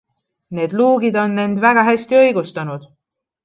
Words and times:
Need 0.55 0.71
luugid 0.79 1.19
on 1.25 1.37
end 1.45 1.63
väga 1.67 1.87
hästi 1.93 2.21
õigustanud. 2.25 2.93